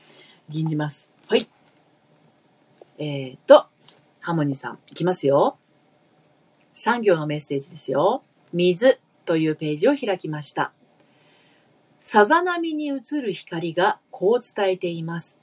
[0.49, 1.13] 銀じます。
[1.27, 1.47] はい。
[2.97, 3.67] えーと、
[4.19, 5.57] ハーモニーさん、いきますよ。
[6.73, 8.23] 産業のメッセージですよ。
[8.53, 10.73] 水というページを開きました。
[11.99, 15.39] さざ波に映る光がこう伝えています。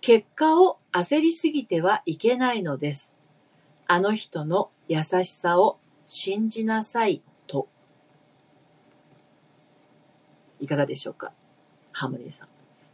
[0.00, 3.14] 結果を焦りすぎてはいけないのです。
[3.86, 7.68] あの人の優しさを信じなさいと。
[10.58, 11.32] いかがでしょうか？
[11.92, 12.48] ハーモニーさん。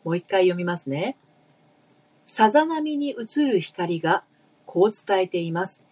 [0.04, 1.16] もう一回読みますね。
[2.24, 4.24] さざ波に映る光が
[4.64, 5.84] こう伝えています。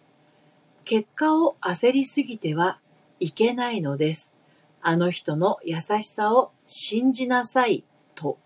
[0.83, 2.81] 結果を焦りすぎては
[3.21, 4.35] いけないのです。
[4.81, 8.37] あの人の優しさを信じなさいと。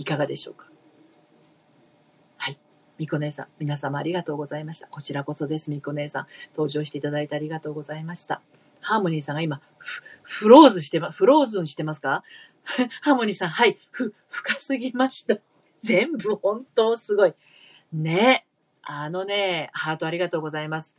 [0.00, 0.66] いかがでしょうか？
[2.38, 2.56] はい。
[2.96, 4.86] みこ姉さん、皆様ありがとうございました。
[4.86, 6.26] こちらこそです、みこ姉さん。
[6.52, 8.40] 登場していただいてありがとうございました。
[8.80, 9.60] ハーモニーさんが今、
[10.22, 12.24] フローズしてま、フローズンしてますか？
[13.02, 15.36] ハーモニーさん、はい、ふ、深すぎました。
[15.84, 17.34] 全部本当すごい。
[17.92, 18.46] ね。
[18.82, 20.96] あのね、ハートありがとうございます。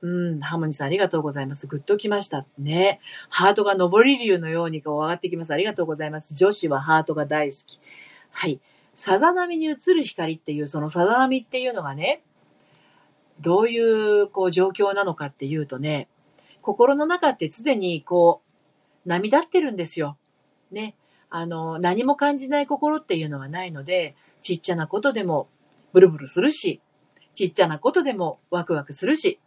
[0.00, 1.66] うん、ハーモニーさんありがとうございます。
[1.66, 2.46] グッときました。
[2.58, 3.00] ね。
[3.30, 5.52] ハートが上り竜のようにこう上がってきます。
[5.52, 6.34] ありがとうございます。
[6.34, 7.80] 女子はハートが大好き。
[8.34, 8.60] はい。
[8.94, 12.22] さざ波に映る光っていう、そのさざ波っていうのがね、
[13.40, 16.08] どういうこう状況なのかっていうとね、
[16.60, 18.42] 心の中って常にこ
[19.06, 20.16] う、波立ってるんですよ。
[20.70, 20.96] ね。
[21.30, 25.48] あの、何も感じない心っていうのがないので、ちっちゃなことでも
[25.92, 26.80] ブルブルするし、
[27.34, 29.38] ちっちゃなことでもワクワクするし、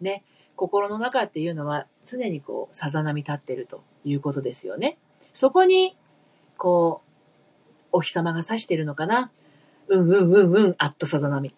[0.00, 0.24] ね。
[0.56, 4.98] 心の中っていうのは常にこう、さざ波立ってるということですよね。
[5.32, 5.96] そこに、
[6.56, 7.11] こう、
[7.92, 9.30] お日様が差してるのかな？
[9.88, 11.54] うんうんうんうん、あっとさざ波。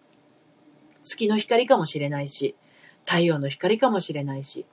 [1.03, 2.55] 月の光かもしれないし、
[3.05, 4.65] 太陽の光かもしれないし、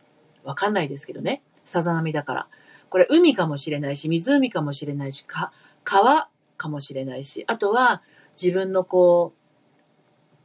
[0.44, 1.42] わかんないですけどね。
[1.64, 2.48] さざ波だから。
[2.88, 5.52] これ海かもしれないし、湖かもしれないし、か、
[5.84, 8.02] 川かもしれないし、あとは
[8.40, 9.32] 自分のこ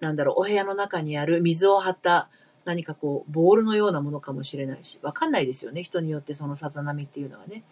[0.01, 2.29] う、なんだろう、お部屋の中にある水を張った
[2.65, 5.83] 何かこう、ボールのようなものかもしれないし、わかんないですよね。
[5.83, 7.63] 人によってそのさざ波っていうのはね。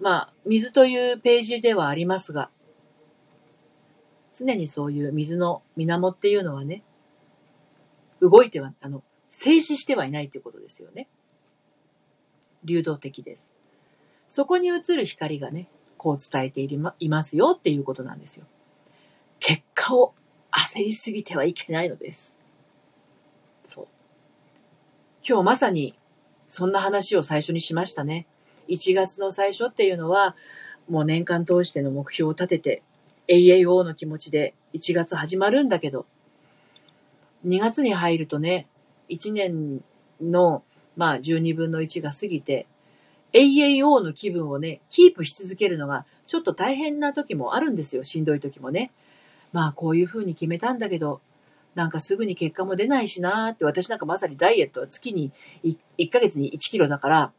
[0.00, 2.50] まあ、水というページではありますが、
[4.34, 6.82] 常にそういう水の水面っていうのはね、
[8.20, 11.08] 動いては、あの、静止してはいないということですよね。
[12.64, 13.56] 流動的です。
[14.26, 18.46] そこに映る光がね、こう伝えていまいますよっていうことなんですよ。
[19.38, 20.14] 結果を
[20.50, 22.38] 焦りすぎてはいけないのです。
[23.64, 23.88] そう。
[25.26, 25.98] 今日まさに
[26.48, 28.26] そんな話を最初にしましたね。
[28.68, 30.36] 1月の最初っていうのは、
[30.88, 32.82] もう年間通しての目標を立てて、
[33.28, 36.06] AAO の気持ちで1月始まるんだけど、
[37.46, 38.66] 2月に入るとね、
[39.08, 39.82] 1年
[40.20, 40.62] の、
[40.96, 42.66] まあ、12分の1が過ぎて、
[43.32, 48.04] AAO の気分をね、キープし続けるのが、ちょっと大変な時もあるんですよ。
[48.04, 48.92] しんどい時もね。
[49.52, 51.20] まあ、こういう風に決めたんだけど、
[51.74, 55.32] なんかすぐに結果も出ないしなーって、私なんかまさにダイエットは月に
[55.64, 57.32] 1、1ヶ月に1キロだから、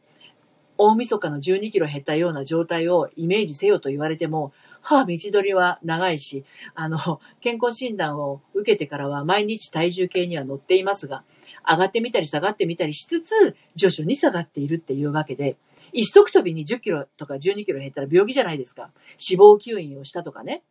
[0.78, 11.24] 大晦日の12キロ減ったような状態をイメージせよと言われても、はあ、道のりは長いし、あの、健康診断を受けてからは毎日体重計には乗っていますが、
[11.68, 15.56] 上がってみたり下がってみたりしつつ、徐々に下がっているっていうわけで、
[15.92, 18.90] 一足飛びに10キロとか12キロ減ったら病気じゃないですか。
[19.30, 20.62] 脂肪吸引をしたとかね。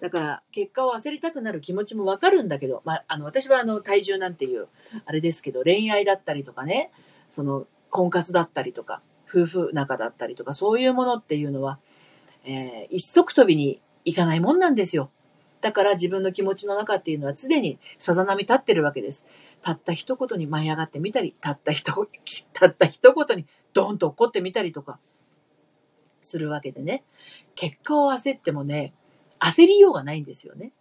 [0.00, 4.68] だから、結果を焦りたくなる気持ちもわかるんだけど、まあ、あの、私はあの、体重なんていう、
[5.06, 6.90] あれですけど、恋愛だったりとかね、
[7.30, 11.78] その、婚活だったりとか、夫婦仲だったりとか、そういうものっていうのは、
[12.44, 15.10] えー一足飛びにいかないもんなんですよ。
[15.60, 19.26] だから自分の気持ちの中っていうのは常にさざ波立ってるわけです。
[19.62, 21.92] たった一言に舞い上がってみたり、たった一、
[22.52, 25.00] たった一言にドーンと怒ってみたりとか、
[26.22, 27.04] するわけでね。
[27.54, 28.92] 結果を焦ってもね、
[29.38, 30.72] 焦りようがないんですよね。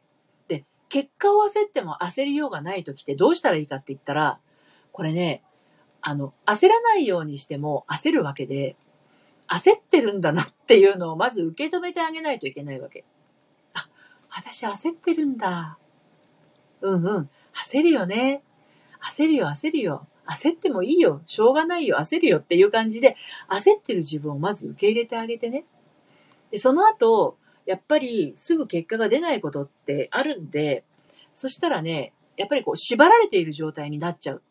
[0.47, 4.39] で、結果を焦っても焦りようがない時ってどうしたらいいかって言ったら、
[4.91, 5.43] これね、
[6.07, 8.75] あの、焦らないようにしても焦るわけで、
[9.47, 13.03] 焦ってるんだなっていうのをまず受け止めてあげないといけないわけ。
[13.73, 13.89] あ、
[14.29, 15.79] 私焦ってるんだ。
[16.81, 17.29] うんうん。
[17.55, 18.43] 焦るよね。
[19.03, 20.05] 焦るよ、焦るよ。
[20.27, 21.23] 焦ってもいいよ。
[21.25, 21.97] しょうがないよ。
[21.97, 23.17] 焦るよっていう感じで、
[23.49, 25.65] 焦ってる自分をまず受け入れてあげてね。
[26.51, 30.83] で、その後、やっぱりすぐ結果が出ないことってあるんで、
[31.33, 34.43] そしたらね、やっぱりこう縛られている状態になっちゃう。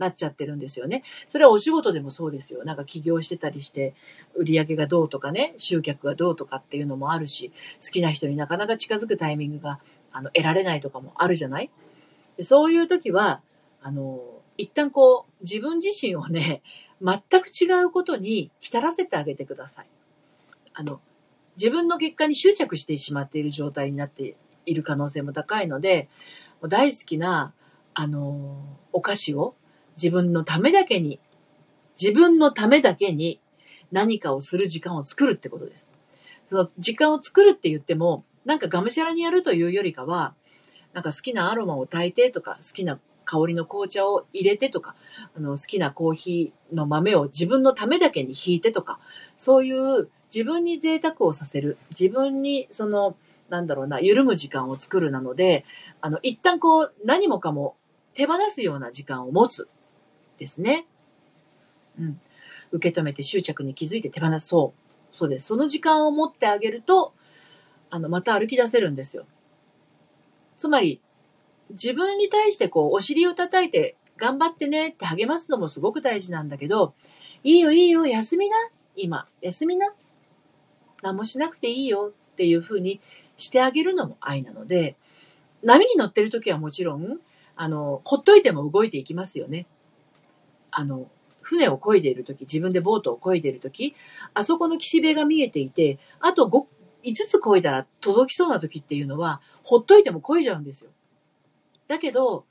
[0.00, 1.04] なっちゃってるんですよね。
[1.28, 2.64] それはお仕事でもそうですよ。
[2.64, 3.94] なんか起業してたりして、
[4.34, 9.78] 売り上げがどうとかね、集客がどうとかっていうのもあるし、好きな人になかなか近づくタイミングが、
[10.10, 11.70] あの、得られないとかもあるじゃない？
[12.36, 13.42] でそういう時は、
[13.82, 14.20] あの、
[14.56, 16.62] 一旦こう、自分自身をね、
[17.02, 19.86] 全く違うことに浸らせてあげてください。
[20.74, 21.00] あの、
[21.56, 24.36] 自分の結果に執着してしまっている状態になって
[24.66, 26.08] いる可能性も高いので、
[26.68, 27.52] 大好きな、
[27.94, 29.54] あの、お菓子を
[30.00, 31.20] 自分のためだけに、
[32.00, 33.40] 自分のためだけに
[33.92, 35.90] 何かをする時間を作るってことです。
[36.46, 40.34] その時間を作るって言っても、なんかがむしゃらにやるというよりかは、
[40.94, 44.96] なんか好きなアロマを炊いてとか、好きな香りの紅茶を入れてとか、
[45.36, 48.98] あの、好きなコーヒーの豆を自分のためだけに引いてとか、
[49.36, 53.16] そういう自分に贅沢をさせる、自分にその、
[53.48, 55.64] なんだろうな、緩む時間を作るなので、
[56.00, 57.76] あの、一旦こう、何もかも
[58.14, 59.68] 手放すような時間を持つ。
[60.40, 60.86] ですね。
[61.98, 62.20] うん。
[62.72, 65.16] 受け止めて執着に気づいて手放そう。
[65.16, 65.46] そうです。
[65.48, 67.12] その時間を持ってあげると、
[67.90, 69.26] あの、また歩き出せるんですよ。
[70.56, 71.00] つまり、
[71.70, 76.94] 自分に対してこう、お尻を叩いて、頑張ってねって励ますのもすごく大事なんだけど、
[77.42, 78.56] いいよいいよ、休みな。
[78.96, 79.92] 今、休みな。
[81.02, 83.00] 何もしなくていいよっていう風に
[83.36, 84.96] してあげるのも愛なので、
[85.62, 87.18] 波に乗ってる時はもちろん、
[87.56, 89.66] あの、ほっといても動いていきますよね。
[90.70, 91.08] あの、
[91.42, 93.94] 船を漕いでいる時、自分でボートを漕いでいる時、
[94.34, 96.66] あそこの岸辺が見えていて、あと5、
[97.04, 100.90] 5つ漕いだら届きそうな時っていうのは、ほっといても漕いじゃうんですよ。
[101.88, 102.44] だけど、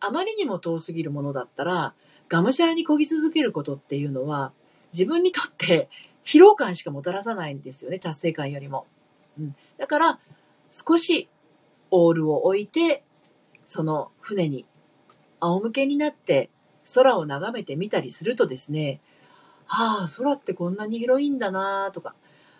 [0.00, 1.94] あまりにも遠すぎるものだったら、
[2.28, 4.52] がむしゃらに漕ぎ続けることっていうのは、
[4.92, 5.88] 自分にとって
[6.24, 8.86] 疲労感しかもたらさないんですよね、達成感よりも。
[9.38, 9.54] うん。
[9.78, 10.18] だから、
[10.70, 11.28] 少し
[11.90, 13.04] オールを置いて、
[13.64, 14.64] その船に
[15.40, 16.50] 仰向けになって
[16.94, 19.00] 空を眺めてみたりするとですね、
[19.66, 22.14] はあ、空ってこんなに広いんだなとか、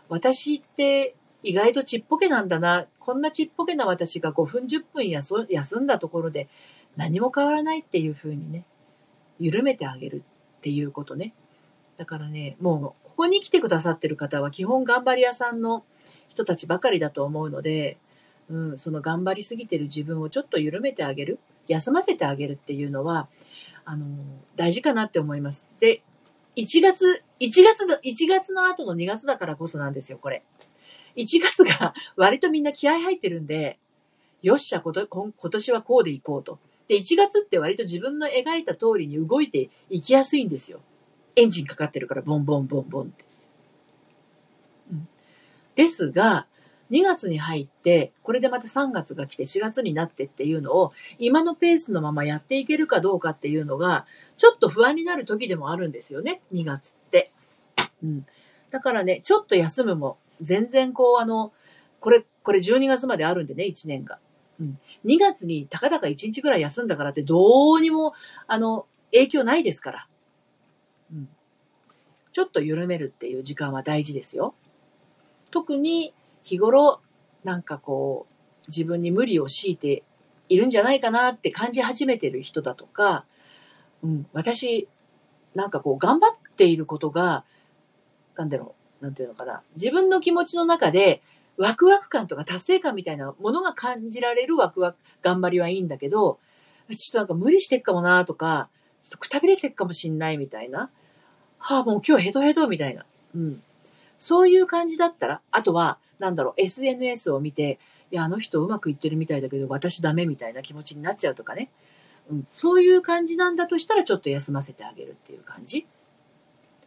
[0.09, 6.49] 私って意外とちっぽけなんだな、こんなちっぽけな私が5分10分休んだところで
[6.97, 8.65] 何も変わらないっていう風にね、
[9.39, 10.23] 緩めてあげる
[10.59, 11.35] っていうことね。
[11.97, 15.85] だからね、もうここに来てくださってる方は基本頑張り屋さんの
[16.29, 17.99] 人たちばかりだと思うので、
[18.49, 23.29] うん、その頑張りすぎてる自分をちょっと緩めてあげる、休ませてあげるっていうのは、
[23.85, 24.07] あの、
[24.57, 25.69] 大事かなって思います。
[25.81, 26.03] で、
[26.57, 30.43] 1月、1月の、1月の後の2月だからこそなんですよ、これ。
[31.17, 33.79] 1月が 割とみんな気合入ってるんで、
[34.43, 36.59] よっしゃ、こと今年はこうでいこうと。
[36.89, 40.81] で、1月って割と自分の描いた通りに動いていきやすいんですよ。
[41.37, 43.25] エンジンかかってるから、ボンボンボンボンって。
[44.93, 45.09] うん、
[45.77, 46.47] ですが、
[46.91, 57.33] 2月に入って、これでまた3月が来て4月になってっていうのを、今のペースのままやっていけるかどうかっていうのが、ちょっと不安になる時でもあるんですよね、2月って。
[58.03, 58.27] うん。
[58.71, 61.53] だからね、ちょっと休むも、全然こう、あの、
[62.01, 64.19] これ、これ12月まであるんでね、1年が。
[64.59, 64.79] うん。
[65.05, 68.15] 2月にたかだか1日ぐらい休んだからってどうにも、
[68.47, 70.09] あの、影響ないですから。
[71.13, 71.29] うん。
[72.33, 74.55] ちょっと緩めるっていう時間は大事ですよ。
[75.51, 77.01] 特に日頃、
[77.45, 78.35] なんかこう、
[78.69, 80.03] 自分に無理を強いて
[80.49, 83.25] いるんじゃないかなって感じ始めてる人だとか、
[84.03, 84.89] うん、私、
[85.55, 87.45] なんかこう、頑張っていることが、
[88.37, 91.23] なんだろう、なんていうのかな、自分の気持ちの中で、
[91.57, 96.39] ワクワク感とか達成感みたいなものが感じられるワクワク、頑張りはいいんだけど、
[96.89, 100.91] ちょっとなんか無理してっかもなとか、ちょっとくたびれてっかもしんないみたいな。
[101.59, 103.05] はあ、もう今日ヘトヘトみたいな。
[103.35, 103.63] うん。
[104.19, 107.81] そういう感じだったら、あとは、なんだろう、SNS を見て、
[108.13, 111.71] いや、あの人うまくいってるみたいだけど、私ダメみたいな気持ちになっちゃうとかね。
[112.31, 115.87] うん、そういう感じなんだとしたら、ちょっと休ませてあげるっていう感じ。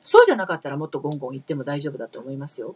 [0.02, 2.76] そうじゃなかったらもっとゴンゴン行っても大丈夫だと思いますよ。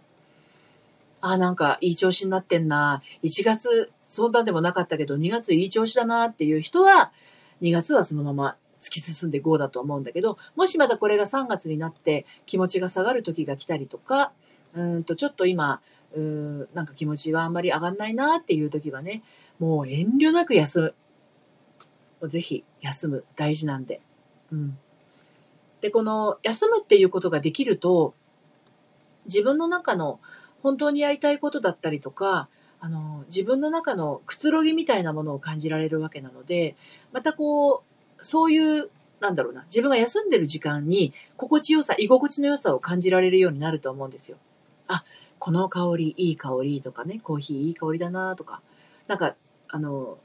[1.21, 3.03] あ、なんかいい調子になってんな。
[3.23, 7.11] 1月、そんなでもなかったけど、2月いい調子だなっていう人は、
[7.61, 14.31] 2月はそのまま突き進んで GO だと思うんだけど、もしまだこれが3月になって気持ちが下がる時が来たりとか、
[14.75, 15.81] うんとちょっと今、
[16.15, 19.23] うーなんか気持ちがあんまり上がんないなっていう時はね、
[19.59, 20.93] もう遠慮なく休
[22.21, 22.29] む。
[22.29, 23.25] ぜひ休む。
[23.35, 24.01] 大事なんで。
[24.51, 24.77] うん。
[25.81, 28.13] で、この休むっていうことができると、
[29.25, 30.19] 自分の中の
[30.63, 32.49] 本当にやりたいことだったりとか、
[32.79, 36.75] あの、自分の中のくつろぎみたいなものを感じられるわけなので、
[37.11, 37.83] またこ
[38.19, 38.89] う、そういう、
[39.19, 44.37] なんだろうな、自分が休んでる時間に心地よさ、居心地の良さを感じられるようになると思うんですよ。
[44.87, 45.03] あ、
[45.39, 48.61] この香りいい香りとかね、コーヒーいい香りだなとか、
[49.07, 49.35] なんか、
[49.69, 50.17] あの、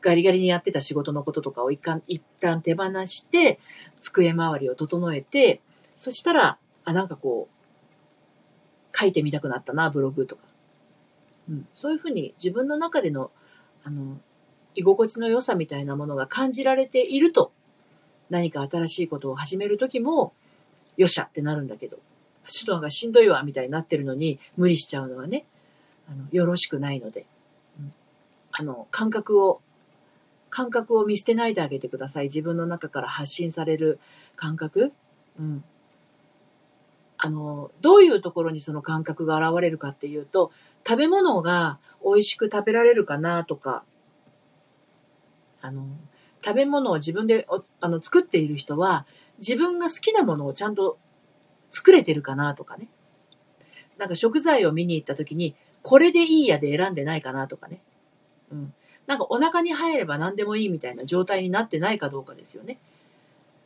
[0.00, 3.58] ガリガリにやってた仕事のこととかを一旦一旦手放して、
[4.00, 5.60] 机周りを整えて、
[5.96, 10.42] そしたら、あ、なんかこう、書いてみたくなったな、ブログとか。
[11.48, 13.30] うん、そういうふうに自分の中での、
[13.84, 14.18] あの、
[14.74, 17.52] 居心地の良さみたいなものが感じられていると、
[18.30, 20.32] 何か新しいことを始めるときも、
[20.96, 21.98] よっしゃってなるんだけど、
[22.48, 25.44] ちょっとなんかしんどいわ、みたいになってるのに、無理しちゃうのはね、
[26.08, 27.26] あの、よろしくないので、
[27.78, 27.92] うん
[28.52, 29.60] あの、感覚を、
[30.50, 32.24] 感覚を見捨てないであげてください。
[32.24, 34.00] 自分の中から発信される
[34.34, 34.92] 感覚。
[35.38, 35.64] うん。
[37.18, 40.50] あの、どういうところにその感覚が現れるかっていうと、
[40.86, 43.84] 食べ物が美味しく食べられるかなとか、
[45.60, 45.86] あの、
[46.42, 47.46] 食べ物を自分で
[47.80, 49.04] あの作っている人は、
[49.38, 50.98] 自分が好きなものをちゃんと
[51.70, 52.88] 作れてるかなとかね。
[53.98, 57.82] なんか食材を見に行った時に、これでいいやで選んでないかなとかね。
[58.50, 58.74] うん。
[59.06, 62.78] なんかお腹に入れば何でもいいみたいな状態になってないかどうかですよね。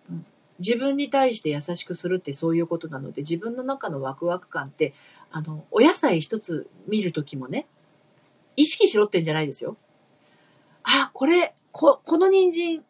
[0.09, 0.27] うん、
[0.61, 4.95] 自分に対して優しくするってそういうことなので、自分の中のワクワク感って、
[5.33, 7.67] あの、お野菜一つ見るときもね、
[8.57, 9.77] 意識しろってんじゃないですよ。
[10.85, 12.85] あ、これ、こ、この人参、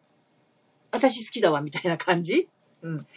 [0.91, 2.47] 私好きだわ、みたいな感じ
[2.83, 3.07] うん。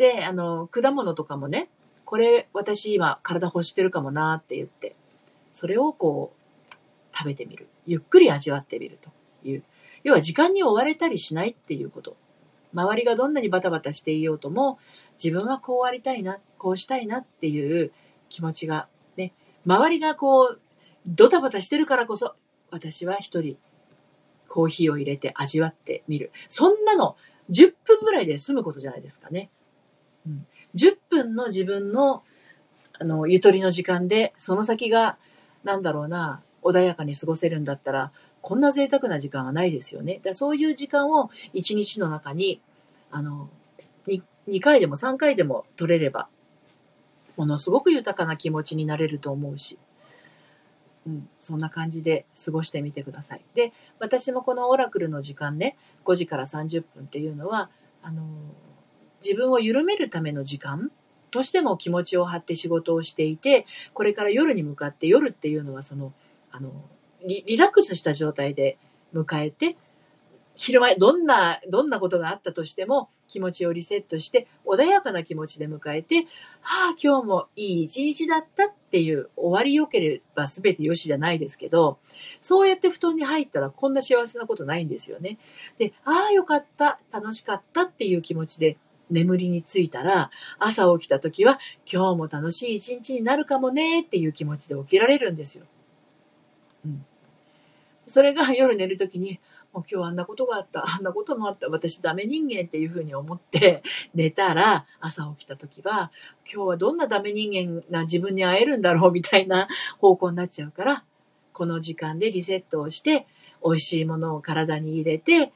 [0.00, 1.68] で、あの、果物とかもね、
[2.06, 4.96] これ私今体欲してるかもなって言って、
[5.52, 6.74] それをこう、
[7.14, 7.68] 食べてみる。
[7.84, 9.10] ゆっくり味わってみると
[9.46, 9.62] いう。
[10.02, 12.16] 要は時間に追われたりしないっていうこと。
[12.72, 14.78] 周りがどんなにバタバタしていようとも、
[15.22, 17.92] 自分はこうありたいな、こうしたいなっていう
[18.30, 18.88] 気持ちが
[19.18, 19.34] ね、
[19.66, 20.60] 周りがこう、
[21.06, 22.34] ドタバタしてるからこそ、
[22.70, 23.58] 私は一人、
[24.48, 26.32] コーヒーを入れて味わってみる。
[26.48, 27.18] そんなの、
[27.50, 29.50] 10分ぐらいで済むことじゃないですかね。
[30.26, 32.22] うん、10分の自分の、
[32.98, 35.16] あの、ゆとりの時間で、その先が、
[35.64, 38.12] なんだろうな、穏やかに過ごせるんだったら、
[38.42, 40.20] こんな贅沢な時間はないですよね。
[40.22, 42.60] だそういう時間を1日の中に、
[43.10, 43.50] あの、
[44.06, 46.28] 2, 2回でも3回でも取れれば、
[47.36, 49.78] ものすごく豊かな気持ちになれると思うし、
[51.06, 53.44] うん、そんな感じで過ごしてみてください。
[53.54, 57.70] で、私もこのオラクルの時間ね、5時から30分っていうのは、
[58.02, 58.24] あの、
[59.24, 60.90] 自分を緩めるための時間
[61.30, 66.12] としても気持ちを張って仕事をしていて、これから夜に向かって夜っていうのはその、
[66.50, 66.72] あの、
[67.24, 68.78] リリラックスした状態で
[69.14, 69.76] 迎えて、
[70.56, 76.26] 昼間、どんな、どんなことがあったとしても、気持ちをリセットして、穏やかな気持ちで迎えて、
[76.60, 81.98] はあ、今日もいい一日だったっていう、終わり良ければ全て良しじゃないですけど、
[82.42, 85.38] そうやって布団に入ったらこんな幸せなことないんですよね。
[85.78, 88.76] で、ああ、よかった、楽しかったっていう気持ちで
[89.10, 91.58] 眠りについたら、朝起きた時は、
[91.90, 95.64] 今日も楽しい一日になるかもねっていう気持ちで起きられるんですよ。
[96.84, 97.04] うん。
[98.06, 99.40] それが夜寝る時に、
[99.72, 103.82] もう今日あんなことがあった、あんなこともあった、私ダメ人間っていうふうに思って
[104.14, 106.10] 寝たら、朝起きた時は、
[106.44, 111.04] 今日はどんなダメ人間な自分に会えるんだろうみたいな方向になっちゃうから、
[111.52, 113.26] この時間でリセットをして、
[113.64, 115.52] 美味しいものを体に入れて、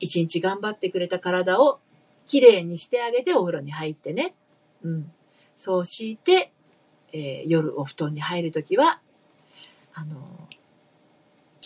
[0.00, 1.80] 一日頑張ってくれた体を
[2.26, 4.34] きれいにしてあげてお風呂に入ってね。
[4.82, 5.12] うん。
[5.56, 6.52] そうして、
[7.12, 9.00] えー夜お布団に入るときは、
[9.92, 10.54] あのー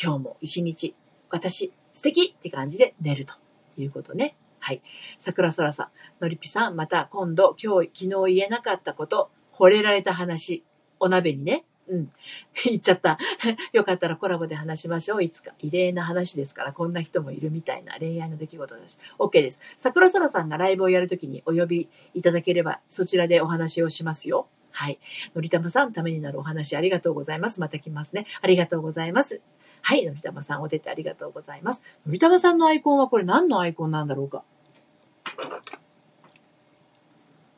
[0.00, 0.94] 今日も一日、
[1.28, 3.34] 私、素敵って感じで寝ると
[3.76, 4.36] いうことね。
[4.60, 4.80] はい。
[5.18, 5.88] 桜空さん、
[6.22, 10.62] のりぴさん、また今度、今日、昨日言えなかったこと、惚れられた話、
[11.00, 11.64] お鍋にね。
[11.88, 12.12] うん。
[12.64, 13.18] 言っちゃった。
[13.72, 15.24] よかったらコラボで話しましょう。
[15.24, 15.52] いつか。
[15.58, 18.98] 異例な話ですから、こんな人もいるみたいな恋愛の出来事だし。
[19.18, 19.60] OK です。
[19.76, 24.48] 桜空さんがライブをやるときにお呼びいただければ、そちらでお話をしますよ。
[24.70, 24.98] はい。
[25.34, 27.60] のりたまさん、ためになるお話ありがとうございます。
[27.60, 28.26] また来ますね。
[28.40, 29.40] ありがとうございます。
[29.82, 30.04] はい。
[30.04, 31.82] のりたまさん、お出てありがとうございます。
[32.06, 34.44] のりたまさんのアイコンはこれ何のアイコンなんだろうか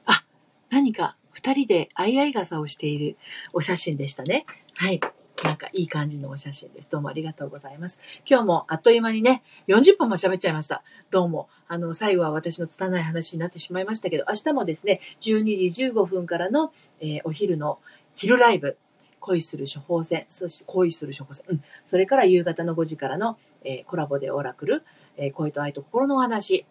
[0.06, 0.24] あ、
[0.70, 3.16] 何か二人で相合い傘をしている
[3.52, 4.46] お写真でしたね。
[4.74, 5.00] はい。
[5.44, 6.90] なんかいい感じのお写真です。
[6.90, 7.98] どうもありがとうございます。
[8.28, 10.82] 今日もあっという間にね、40分も喋っちゃいました。
[11.10, 11.48] どうも。
[11.66, 17.78] あの、最後は私の拙い話になってしまいましたけど、明日もですね、12時15分からの、えーお昼の
[18.16, 18.76] 昼ライブ、
[19.20, 21.62] 恋する処方箋、そして恋する処方箋、うん。
[21.86, 24.82] それから夕方の5時からの、えーコラボでオラクル、
[25.16, 26.66] えー恋と愛と心のお話、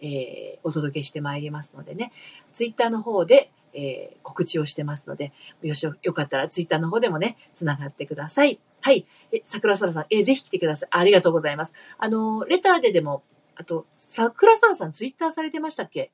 [0.00, 2.12] えーお届けしてまいりますのでね、
[2.52, 5.32] ツイッターの方で、えー告知をしてますので、
[5.62, 8.58] よしよ、かったらツイッターの方でもね、つながってください。
[8.80, 9.06] はい。
[9.32, 10.88] え、桜空さん、え、ぜひ来てください。
[10.92, 11.74] ありがとうございます。
[11.98, 13.22] あの、レターででも、
[13.56, 16.10] あと、桜空さんツイッターされてましたっけ？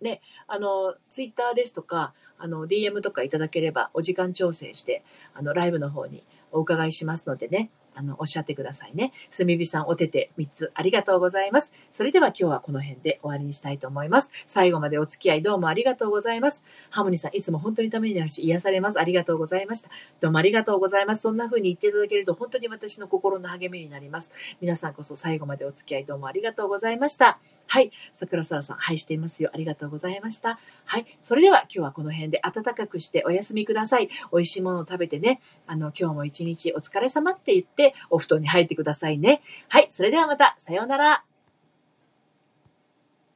[0.00, 9.12] ね、あの、ツイッターですとか、あの、DM とかいただければ、お時間調整して、あの、ライブの方にお伺いしますのでね、あの、おっしゃってくださいね。
[9.36, 11.72] 炭火さん、お手手3つありがとうございます。
[11.90, 14.32] それでは今日はこの辺で終わりにしたいと思います。
[14.46, 16.64] 最後までお付き合いどうもありがとうございます。
[16.90, 19.00] ハモニさん、いつも本当にためになるし、癒されます。
[19.00, 19.90] ありがとうございました。
[20.20, 21.22] どうもありがとうございます。
[21.22, 24.32] そんな風に言っていただけると本当に私の心の励みになります。
[24.60, 27.38] 皆さんこそ最後までお付き合いどうもありがとうございました。
[27.66, 27.90] はい。
[28.12, 29.50] 桜空さん、はいしていますよ。
[29.52, 30.58] ありがとうございました。
[30.84, 31.06] はい。
[31.20, 34.08] それでは今日はこの辺で暖かくしてお休みください。
[34.32, 39.42] 美味しいものを食べてね、あの、今日も一日お疲れ様って言ってお布団に入ってくださいね。
[39.68, 39.86] はい。
[39.90, 41.31] それではまた、さようなら。